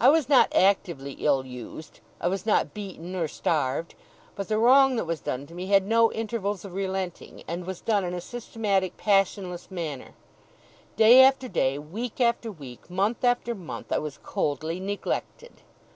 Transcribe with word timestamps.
I 0.00 0.08
was 0.08 0.28
not 0.28 0.52
actively 0.52 1.12
ill 1.12 1.46
used. 1.46 2.00
I 2.20 2.26
was 2.26 2.44
not 2.46 2.74
beaten, 2.74 3.14
or 3.14 3.28
starved; 3.28 3.94
but 4.34 4.48
the 4.48 4.58
wrong 4.58 4.96
that 4.96 5.04
was 5.04 5.20
done 5.20 5.46
to 5.46 5.54
me 5.54 5.66
had 5.68 5.86
no 5.86 6.10
intervals 6.10 6.64
of 6.64 6.74
relenting, 6.74 7.44
and 7.46 7.64
was 7.64 7.80
done 7.80 8.02
in 8.02 8.12
a 8.12 8.20
systematic, 8.20 8.96
passionless 8.96 9.70
manner. 9.70 10.14
Day 10.96 11.22
after 11.22 11.46
day, 11.46 11.78
week 11.78 12.20
after 12.20 12.50
week, 12.50 12.90
month 12.90 13.22
after 13.22 13.54
month, 13.54 13.92
I 13.92 13.98
was 13.98 14.18
coldly 14.18 14.80
neglected. 14.80 15.62